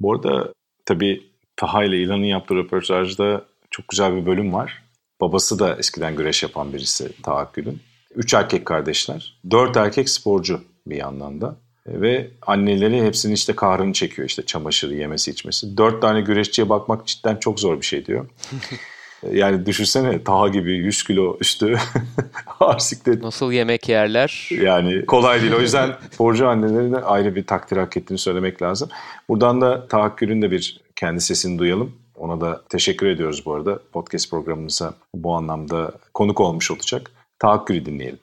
[0.00, 0.52] Bu arada
[0.86, 1.22] tabii
[1.56, 4.82] Taha ile İlhan'ın yaptığı röportajda çok güzel bir bölüm var.
[5.20, 7.80] Babası da eskiden güreş yapan birisi Taha Gül'ün.
[8.14, 9.40] Üç erkek kardeşler.
[9.50, 11.56] Dört erkek sporcu bir yandan da.
[11.86, 15.76] Ve anneleri hepsinin işte kahrını çekiyor işte çamaşırı yemesi içmesi.
[15.76, 18.28] Dört tane güreşçiye bakmak cidden çok zor bir şey diyor.
[19.32, 21.76] Yani düşünsene Taha gibi 100 kilo üstü
[22.60, 23.22] arsiklet.
[23.22, 24.48] Nasıl yemek yerler?
[24.50, 25.52] Yani kolay değil.
[25.52, 28.88] O yüzden sporcu annelerine ayrı bir takdir hak ettiğini söylemek lazım.
[29.28, 31.92] Buradan da Taha Gül'ün de bir kendi sesini duyalım.
[32.16, 33.78] Ona da teşekkür ediyoruz bu arada.
[33.92, 37.10] Podcast programımıza bu anlamda konuk olmuş olacak.
[37.38, 38.18] Taha Gül'ü dinleyelim.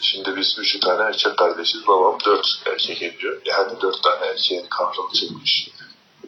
[0.00, 1.86] Şimdi biz üç tane erkek kardeşiz.
[1.86, 3.40] Babam dört erkek ediyor.
[3.44, 5.70] Yani dört tane erkeğin kahrını çekmiş.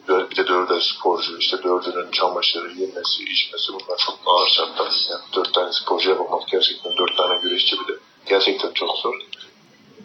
[0.07, 1.37] Bir de dörder sporcu.
[1.37, 4.91] İşte dördünün çamaşırı, yemesi, içmesi bunlar çok ağır şartlar.
[5.09, 7.99] Yani dört tane sporcu yapmak gerçekten dört tane güreşçi bir de.
[8.25, 9.15] Gerçekten çok zor.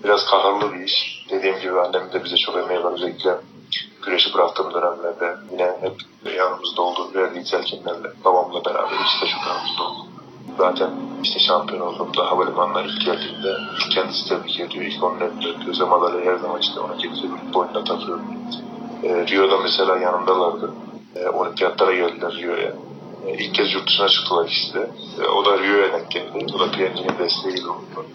[0.05, 1.27] Biraz kahrlı bir iş.
[1.31, 2.93] Dediğim gibi annem de bize çok emeği var.
[2.93, 3.37] Özellikle
[4.03, 5.95] güreşi bıraktığım dönemlerde yine hep
[6.37, 10.06] yanımızda olduğu verdiği telkinlerle babamla beraber de çok yanımızda oldu.
[10.59, 10.91] Zaten
[11.23, 13.57] işte şampiyon olduğumda havalimanına ilk geldiğinde
[13.91, 14.85] kendisi tebrik ediyor.
[14.85, 17.23] İlk onun önünde göze madalya her zaman işte ona kendisi
[17.55, 18.19] boynuna takıyor.
[19.03, 20.73] E, Rio'da mesela yanındalardı.
[21.17, 22.73] E, olimpiyatlara geldiler Rio'ya.
[23.27, 24.91] E, ilk kez yurt dışına çıktılar ikisi de.
[25.23, 26.47] E, o da Rio'ya denk geldi.
[26.55, 28.07] O da PNG'nin desteğiyle oldu.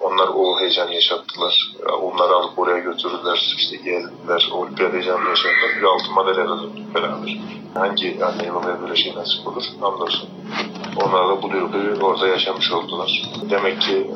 [0.00, 1.72] Onlar o heyecanı yaşattılar.
[2.02, 3.54] Onları alıp oraya götürdüler.
[3.56, 4.48] İşte geldiler.
[4.52, 5.70] Olimpiyat heyecanını yaşadılar.
[5.78, 7.38] Bir altın madalya kazandık beraber.
[7.74, 9.64] Hangi anneye babaya böyle şey nasip olur?
[9.80, 10.28] Hamdolsun.
[10.96, 13.22] Onlar da bu duyguyu orada yaşamış oldular.
[13.50, 14.10] Demek ki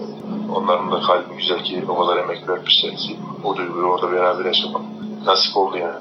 [0.54, 4.82] onların da kalbi güzel ki o kadar emek vermişler ki o duyguyu orada beraber yaşamak
[5.24, 5.98] nasip oldu yani.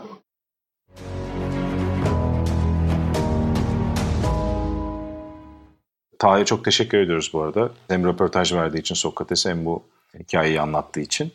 [6.20, 7.70] Taha'ya çok teşekkür ediyoruz bu arada.
[7.88, 9.84] Hem röportaj verdiği için Sokrates hem bu
[10.20, 11.32] hikayeyi anlattığı için.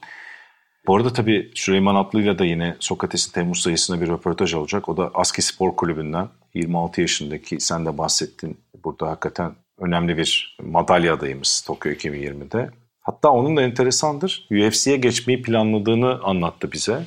[0.87, 4.89] Bu arada tabii Süleyman Atlı'yla da yine Sokrates'in Temmuz sayısında bir röportaj olacak.
[4.89, 8.61] O da Aski Spor Kulübü'nden 26 yaşındaki sen de bahsettin.
[8.85, 12.71] Burada hakikaten önemli bir madalya adayımız Tokyo 2020'de.
[13.01, 14.49] Hatta onun da enteresandır.
[14.51, 17.03] UFC'ye geçmeyi planladığını anlattı bize.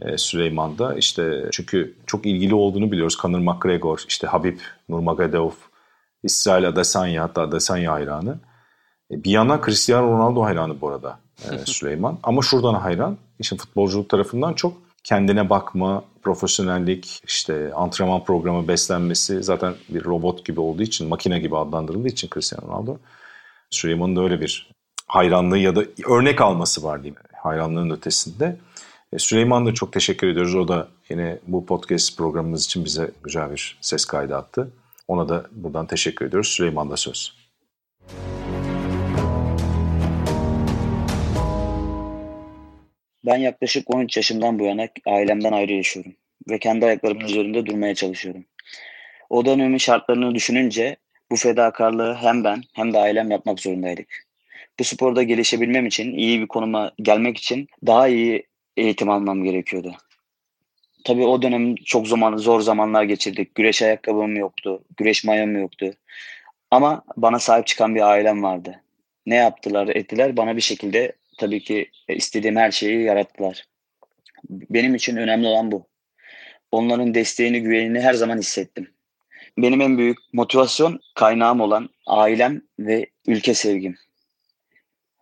[0.00, 3.16] E, Süleyman da işte çünkü çok ilgili olduğunu biliyoruz.
[3.22, 5.50] Conor McGregor, işte Habib Nurmagomedov,
[6.22, 8.38] İsrail Adesanya hatta Adesanya hayranı.
[9.10, 12.18] E, bir yana Cristiano Ronaldo hayranı bu arada e, Süleyman.
[12.22, 13.16] Ama şuradan hayran.
[13.38, 14.72] İşin futbolculuk tarafından çok
[15.04, 21.56] kendine bakma, profesyonellik, işte antrenman programı, beslenmesi zaten bir robot gibi olduğu için, makine gibi
[21.56, 22.96] adlandırıldığı için Cristiano Ronaldo.
[23.70, 24.70] Süleyman'ın da öyle bir
[25.06, 27.22] hayranlığı ya da örnek alması var diyeyim.
[27.42, 28.56] Hayranlığın ötesinde.
[29.12, 30.54] E, Süleyman da çok teşekkür ediyoruz.
[30.54, 34.70] O da yine bu podcast programımız için bize güzel bir ses kaydı attı.
[35.08, 36.48] Ona da buradan teşekkür ediyoruz.
[36.48, 37.45] Süleyman da söz.
[43.26, 46.12] Ben yaklaşık 13 yaşımdan bu yana ailemden ayrı yaşıyorum
[46.50, 48.44] ve kendi ayaklarımın üzerinde durmaya çalışıyorum.
[49.30, 50.96] O dönemin şartlarını düşününce
[51.30, 54.26] bu fedakarlığı hem ben hem de ailem yapmak zorundaydık.
[54.80, 59.94] Bu sporda gelişebilmem için, iyi bir konuma gelmek için daha iyi eğitim almam gerekiyordu.
[61.04, 63.54] Tabii o dönem çok zaman zor zamanlar geçirdik.
[63.54, 65.94] Güreş ayakkabım yoktu, güreş mayom yoktu.
[66.70, 68.82] Ama bana sahip çıkan bir ailem vardı.
[69.26, 73.64] Ne yaptılar, ettiler bana bir şekilde tabii ki istediğim her şeyi yarattılar.
[74.50, 75.86] Benim için önemli olan bu.
[76.72, 78.90] Onların desteğini, güvenini her zaman hissettim.
[79.58, 83.96] benim en büyük motivasyon kaynağım olan ailem ve ülke sevgim.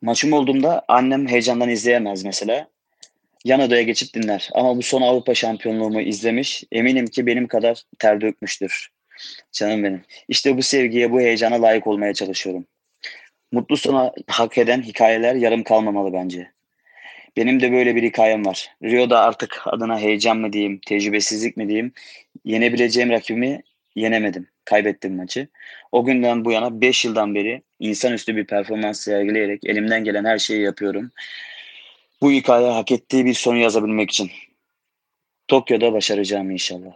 [0.03, 2.69] Maçım olduğumda annem heyecandan izleyemez mesela.
[3.45, 4.51] Yan odaya geçip dinler.
[4.53, 6.65] Ama bu son Avrupa şampiyonluğumu izlemiş.
[6.73, 8.89] Eminim ki benim kadar ter dökmüştür.
[9.53, 10.03] Canım benim.
[10.29, 12.67] İşte bu sevgiye, bu heyecana layık olmaya çalışıyorum.
[13.55, 16.51] Mutlu sona hak eden hikayeler yarım kalmamalı bence.
[17.37, 18.71] Benim de böyle bir hikayem var.
[18.83, 21.93] Rio'da artık adına heyecan mı diyeyim, tecrübesizlik mi diyeyim,
[22.45, 23.63] yenebileceğim rakibimi
[23.97, 24.49] yenemedim.
[24.65, 25.49] Kaybettim maçı.
[25.93, 30.63] O günden bu yana 5 yıldan beri insanüstü bir performans sergileyerek elimden gelen her şeyi
[30.63, 31.11] yapıyorum.
[32.21, 34.31] Bu hikaye hak ettiği bir sonu yazabilmek için.
[35.49, 36.93] Tokyo'da başaracağım inşallah.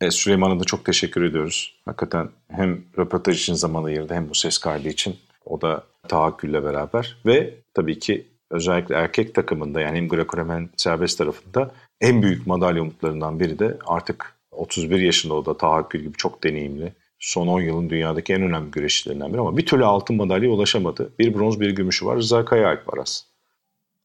[0.00, 1.74] Evet, Süleyman'a da çok teşekkür ediyoruz.
[1.84, 5.16] Hakikaten hem röportaj için zaman ayırdı hem bu ses kaydı için.
[5.44, 11.70] O da tahakkülle beraber ve tabii ki özellikle erkek takımında yani hem Greco-Romen serbest tarafında
[12.00, 16.92] en büyük madalya umutlarından biri de artık 31 yaşında o da tahakkül gibi çok deneyimli.
[17.18, 21.12] Son 10 yılın dünyadaki en önemli güreşçilerinden biri ama bir türlü altın madalyaya ulaşamadı.
[21.18, 22.16] Bir bronz bir gümüşü var.
[22.16, 23.28] Rıza Kayaalp var aslında.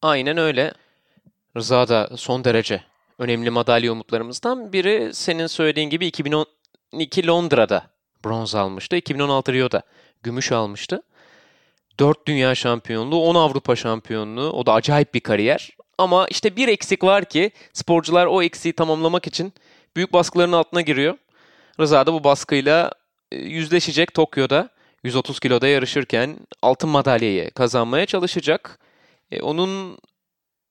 [0.01, 0.73] Aynen öyle.
[1.57, 2.81] Rıza da son derece
[3.19, 7.87] önemli madalya umutlarımızdan biri senin söylediğin gibi 2012 Londra'da
[8.25, 8.95] bronz almıştı.
[8.95, 9.81] 2016 Rio'da
[10.23, 11.03] gümüş almıştı.
[11.99, 14.51] 4 dünya şampiyonluğu, 10 Avrupa şampiyonluğu.
[14.51, 15.69] O da acayip bir kariyer.
[15.97, 19.53] Ama işte bir eksik var ki sporcular o eksiği tamamlamak için
[19.95, 21.17] büyük baskıların altına giriyor.
[21.79, 22.91] Rıza da bu baskıyla
[23.31, 24.69] e, yüzleşecek Tokyo'da.
[25.03, 28.79] 130 kiloda yarışırken altın madalyayı kazanmaya çalışacak.
[29.31, 29.97] E, onun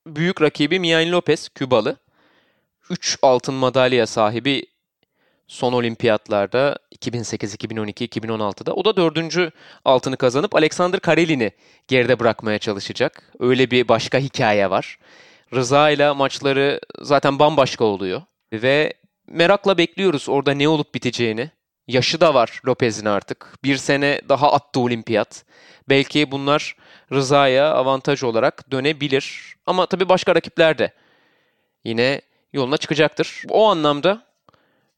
[0.07, 1.97] büyük rakibi Mian Lopez, Kübalı.
[2.91, 4.67] 3 altın madalya sahibi
[5.47, 8.75] son olimpiyatlarda 2008, 2012, 2016'da.
[8.75, 9.51] O da dördüncü
[9.85, 11.53] altını kazanıp Alexander Karelin'i
[11.89, 13.33] geride bırakmaya çalışacak.
[13.41, 14.99] Öyle bir başka hikaye var.
[15.55, 18.23] Rıza ile maçları zaten bambaşka oluyor.
[18.53, 18.93] Ve
[19.27, 21.51] merakla bekliyoruz orada ne olup biteceğini.
[21.87, 23.57] Yaşı da var Lopez'in artık.
[23.65, 25.45] Bir sene daha attı olimpiyat.
[25.89, 26.77] Belki bunlar
[27.13, 29.55] Rıza'ya avantaj olarak dönebilir.
[29.67, 30.93] Ama tabii başka rakipler de
[31.85, 32.21] yine
[32.53, 33.43] yoluna çıkacaktır.
[33.49, 34.23] O anlamda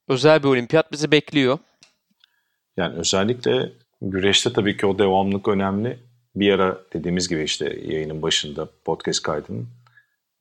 [0.08, 1.58] özel bir olimpiyat bizi bekliyor.
[2.76, 5.98] Yani özellikle güreşte tabii ki o devamlılık önemli.
[6.36, 9.68] Bir ara dediğimiz gibi işte yayının başında podcast kaydının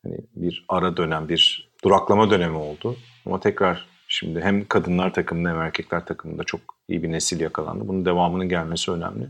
[0.06, 2.98] hani bir ara dönem, bir duraklama dönemi oldu.
[3.26, 7.88] Ama tekrar şimdi hem kadınlar takımında hem erkekler takımında çok iyi bir nesil yakalandı.
[7.88, 9.28] Bunun devamının gelmesi önemli.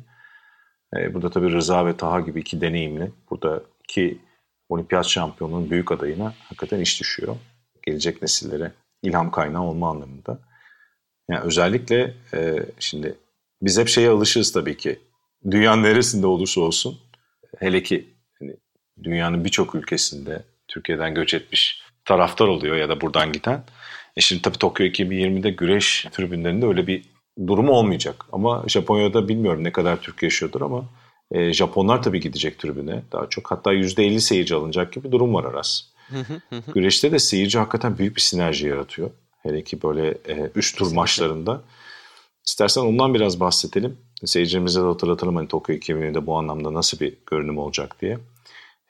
[0.95, 4.17] Ee, burada tabii Rıza ve Taha gibi iki deneyimli, burada iki
[4.69, 7.35] olimpiyat şampiyonunun büyük adayına hakikaten iş düşüyor.
[7.85, 8.71] Gelecek nesillere
[9.03, 10.39] ilham kaynağı olma anlamında.
[11.29, 13.15] Yani özellikle e, şimdi
[13.61, 14.99] biz hep şeye alışırız tabii ki.
[15.51, 16.99] Dünyanın neresinde olursa olsun
[17.59, 18.55] hele ki hani
[19.03, 23.63] dünyanın birçok ülkesinde Türkiye'den göç etmiş taraftar oluyor ya da buradan giden.
[24.17, 27.03] E şimdi tabii Tokyo 2020'de güreş tribünlerinde öyle bir
[27.47, 28.25] durum olmayacak.
[28.31, 30.85] Ama Japonya'da bilmiyorum ne kadar Türk yaşıyordur ama
[31.31, 33.51] e, Japonlar tabii gidecek tribüne daha çok.
[33.51, 35.92] Hatta %50 seyirci alınacak gibi bir durum var Aras.
[36.73, 39.11] Güreşte de seyirci hakikaten büyük bir sinerji yaratıyor.
[39.43, 41.61] Hele ki böyle e, üst tur maçlarında.
[42.45, 43.97] İstersen ondan biraz bahsedelim.
[44.25, 48.19] Seyircimize de hatırlatalım hani Tokyo 2020'de bu anlamda nasıl bir görünüm olacak diye.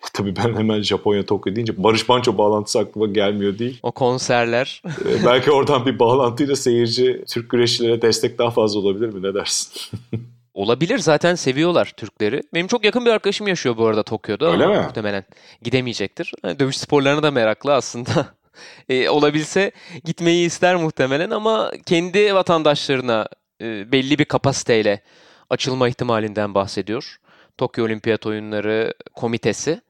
[0.13, 3.80] Tabii ben hemen Japonya Tokyo deyince Barış Manço bağlantısı aklıma gelmiyor değil.
[3.84, 4.82] O konserler.
[4.86, 9.23] Ee, belki oradan bir bağlantıyla seyirci Türk güreşçilere destek daha fazla olabilir mi?
[9.23, 9.71] Ne dersin?
[10.54, 12.42] Olabilir zaten seviyorlar Türkleri.
[12.54, 14.52] Benim çok yakın bir arkadaşım yaşıyor bu arada Tokyo'da.
[14.52, 14.78] Öyle mi?
[14.78, 15.24] Muhtemelen
[15.62, 16.34] gidemeyecektir.
[16.44, 18.28] Yani dövüş sporlarına da meraklı aslında.
[18.89, 19.72] e, olabilse
[20.04, 23.28] gitmeyi ister muhtemelen ama kendi vatandaşlarına
[23.62, 25.02] e, belli bir kapasiteyle
[25.50, 27.18] açılma ihtimalinden bahsediyor.
[27.58, 29.82] Tokyo Olimpiyat Oyunları Komitesi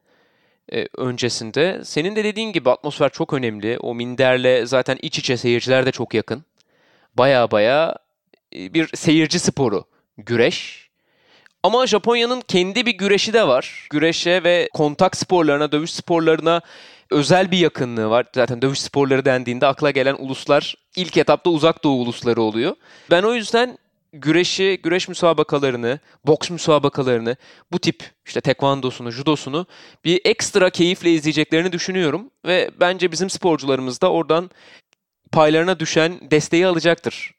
[0.74, 1.82] e, öncesinde.
[1.84, 3.78] Senin de dediğin gibi atmosfer çok önemli.
[3.80, 6.46] O minderle zaten iç içe seyirciler de çok yakın.
[7.16, 7.96] Baya baya
[8.56, 9.86] e, bir seyirci sporu
[10.18, 10.90] güreş.
[11.64, 13.88] Ama Japonya'nın kendi bir güreşi de var.
[13.90, 16.62] Güreşe ve kontak sporlarına, dövüş sporlarına
[17.12, 18.26] özel bir yakınlığı var.
[18.36, 22.76] Zaten dövüş sporları dendiğinde akla gelen uluslar ilk etapta uzak doğu ulusları oluyor.
[23.12, 23.78] Ben o yüzden
[24.14, 27.36] güreşi, güreş müsabakalarını, boks müsabakalarını,
[27.72, 29.66] bu tip işte tekvandosunu, judosunu
[30.06, 32.30] bir ekstra keyifle izleyeceklerini düşünüyorum.
[32.46, 34.50] Ve bence bizim sporcularımız da oradan
[35.32, 37.34] paylarına düşen desteği alacaktır.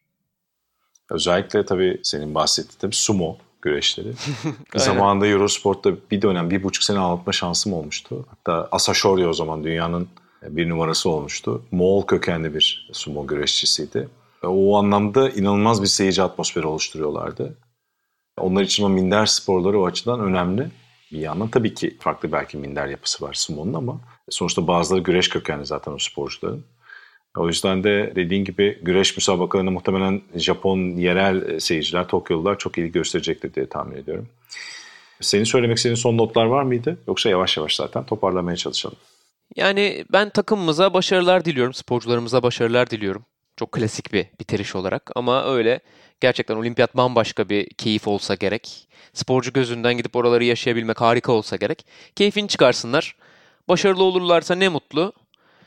[1.14, 4.12] Özellikle tabii senin bahsettiğin sumo güreşleri.
[4.76, 8.26] Zamanında Eurosport'ta bir dönem bir buçuk sene anlatma şansım olmuştu.
[8.30, 10.08] Hatta Asashori o zaman dünyanın
[10.42, 11.62] bir numarası olmuştu.
[11.70, 14.08] Moğol kökenli bir sumo güreşçisiydi.
[14.42, 17.58] O anlamda inanılmaz bir seyirci atmosferi oluşturuyorlardı.
[18.40, 20.70] Onlar için o minder sporları o açıdan önemli.
[21.12, 24.00] Bir yandan tabii ki farklı belki minder yapısı var sumo'nun ama
[24.30, 26.64] Sonuçta bazıları güreş kökenli zaten o sporcuların.
[27.38, 32.92] O yüzden de dediğin gibi güreş müsabakalarına muhtemelen Japon yerel e, seyirciler, Tokyo'lular çok ilgi
[32.92, 34.28] gösterecektir diye tahmin ediyorum.
[35.20, 36.98] Senin söylemek istediğin son notlar var mıydı?
[37.08, 38.96] Yoksa yavaş yavaş zaten toparlamaya çalışalım.
[39.56, 43.24] Yani ben takımımıza başarılar diliyorum, sporcularımıza başarılar diliyorum.
[43.56, 45.80] Çok klasik bir bitiriş olarak ama öyle
[46.20, 48.88] gerçekten olimpiyat bambaşka bir keyif olsa gerek.
[49.12, 51.86] Sporcu gözünden gidip oraları yaşayabilmek harika olsa gerek.
[52.16, 53.16] Keyfini çıkarsınlar.
[53.68, 55.12] Başarılı olurlarsa ne mutlu.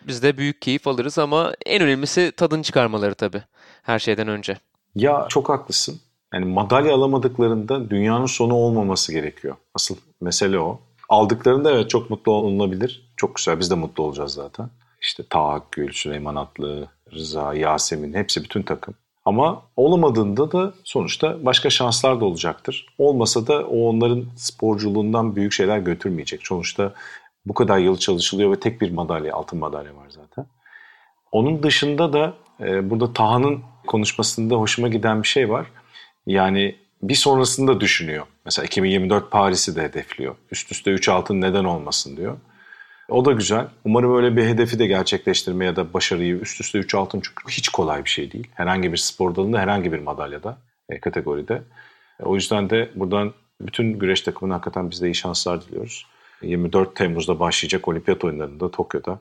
[0.08, 3.44] Biz de büyük keyif alırız ama en önemlisi tadını çıkarmaları tabii
[3.84, 4.58] her şeyden önce.
[4.96, 6.00] Ya çok haklısın.
[6.34, 9.56] Yani madalya alamadıklarında dünyanın sonu olmaması gerekiyor.
[9.76, 10.80] Asıl mesele o.
[11.10, 13.14] Aldıklarında evet çok mutlu olunabilir.
[13.18, 14.70] Çok güzel biz de mutlu olacağız zaten.
[15.02, 18.96] İşte Tahakkül, Süleyman Atlı, Rıza, Yasemin hepsi bütün takım.
[19.26, 22.86] Ama olamadığında da sonuçta başka şanslar da olacaktır.
[22.98, 26.48] Olmasa da o onların sporculuğundan büyük şeyler götürmeyecek.
[26.48, 26.94] Sonuçta
[27.48, 30.46] bu kadar yıl çalışılıyor ve tek bir madalya, altın madalya var zaten.
[31.32, 35.68] Onun dışında da e, burada Taha'nın konuşmasında hoşuma giden bir şey var.
[36.26, 38.26] Yani bir sonrasını da düşünüyor.
[38.46, 40.36] Mesela 2024 Paris'i de hedefliyor.
[40.52, 42.38] Üst üste 3 altın neden olmasın diyor.
[43.10, 43.68] O da güzel.
[43.86, 47.70] Umarım öyle bir hedefi de gerçekleştirme ya da başarıyı üst üste 3 altın çünkü hiç
[47.70, 48.48] kolay bir şey değil.
[48.54, 50.58] Herhangi bir spor dalında, herhangi bir madalyada,
[50.90, 51.62] e, kategoride.
[52.20, 56.06] E, o yüzden de buradan bütün güreş takımına hakikaten biz de iyi şanslar diliyoruz.
[56.42, 59.20] 24 Temmuz'da başlayacak olimpiyat oyunlarında Tokyo'da.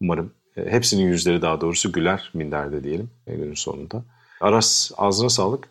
[0.00, 4.04] Umarım e, hepsinin yüzleri daha doğrusu güler minderde diyelim e, günün sonunda.
[4.40, 5.68] Aras ağzına sağlık.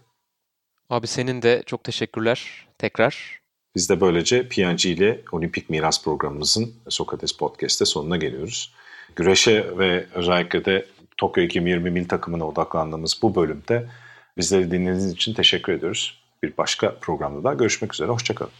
[0.89, 3.39] Abi senin de çok teşekkürler tekrar.
[3.75, 8.73] Biz de böylece PNG ile Olimpik Miras programımızın Sokrates Podcast'te sonuna geliyoruz.
[9.15, 10.85] Güreşe ve özellikle de
[11.17, 13.89] Tokyo 2020 mil takımına odaklandığımız bu bölümde
[14.37, 16.21] bizleri dinlediğiniz için teşekkür ediyoruz.
[16.43, 18.11] Bir başka programda daha görüşmek üzere.
[18.11, 18.51] Hoşçakalın.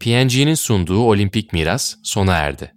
[0.00, 2.75] PNG'nin sunduğu Olimpik Miras sona erdi.